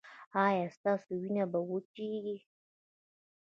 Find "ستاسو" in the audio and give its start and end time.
0.77-1.09